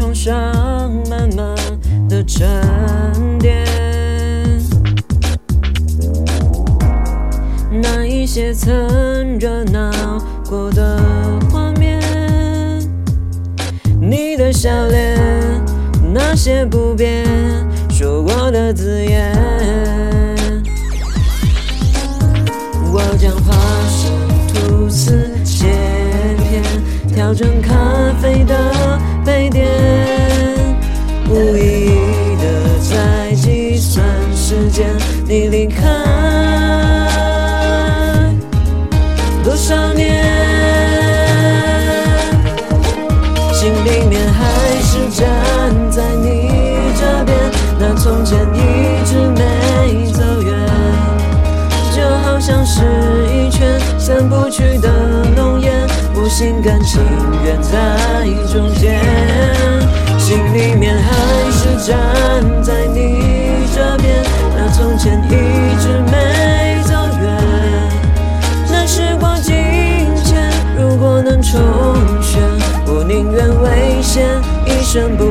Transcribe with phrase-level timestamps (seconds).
[0.00, 1.54] 床上慢慢
[2.08, 2.48] 的沉
[3.38, 3.66] 淀，
[7.70, 9.92] 那一些曾热闹
[10.48, 10.98] 过的
[11.50, 12.00] 画面，
[14.00, 15.18] 你的笑脸，
[16.14, 17.26] 那些不变
[17.90, 19.36] 说过的字眼，
[35.30, 35.86] 你离开
[39.44, 40.24] 多少年，
[43.52, 44.44] 心里面还
[44.82, 45.24] 是站
[45.88, 46.50] 在你
[46.98, 47.38] 这边，
[47.78, 50.52] 那从前一直没走远。
[51.94, 52.82] 就好像是
[53.32, 54.88] 一圈散不去的
[55.36, 55.72] 浓烟，
[56.12, 57.00] 我心甘情
[57.44, 59.00] 愿在中间，
[60.18, 61.08] 心里面还
[61.52, 61.94] 是站
[62.64, 62.79] 在
[74.92, 75.29] 真不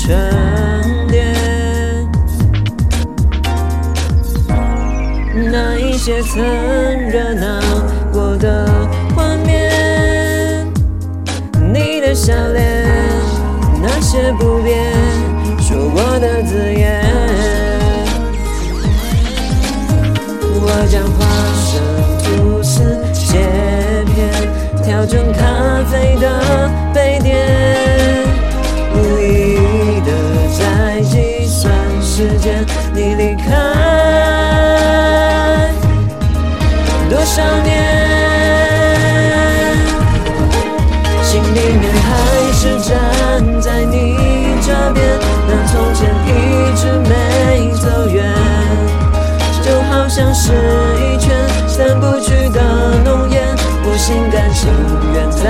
[0.00, 0.16] 沉
[1.08, 1.34] 淀，
[5.50, 6.40] 那一些曾
[7.10, 7.60] 热闹
[8.12, 8.64] 过的
[9.14, 10.66] 画面，
[11.72, 12.86] 你的笑脸，
[13.82, 15.27] 那些不变。
[32.94, 33.44] 你离开
[37.08, 37.72] 多少年，
[41.22, 42.08] 心里面还
[42.52, 42.90] 是站
[43.60, 44.16] 在你
[44.66, 44.98] 这边，
[45.46, 46.28] 那从前一
[46.76, 47.10] 直没
[47.74, 48.16] 走远。
[49.62, 51.26] 就好像是一圈
[51.66, 52.58] 散不去的
[53.04, 54.70] 浓烟，我心甘情
[55.12, 55.44] 愿在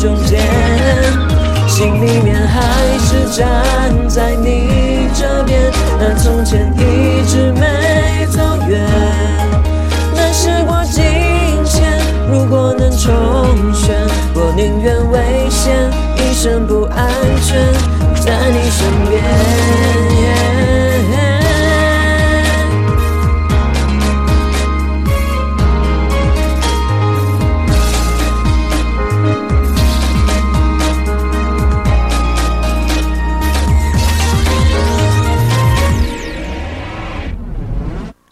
[0.00, 0.38] 中间，
[1.78, 3.46] 心里面还是站
[4.08, 8.84] 在你这边，那从前一直没走远。
[10.12, 11.04] 那时过境
[11.64, 11.96] 迁，
[12.32, 13.94] 如果能重选，
[14.34, 17.08] 我宁愿危险，一生不安
[17.44, 17.72] 全，
[18.24, 19.22] 在你身边。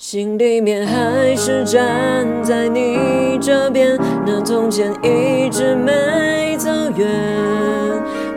[0.09, 7.09] 心里面还是站在你这边，那从前一直没走远。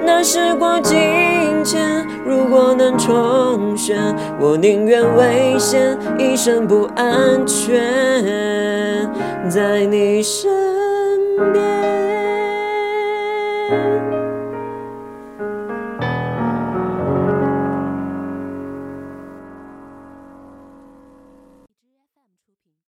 [0.03, 0.97] 那时过境
[1.63, 3.99] 迁，如果能重选，
[4.39, 9.07] 我宁愿危险，一生不安全，
[9.47, 10.49] 在你身
[11.53, 11.63] 边。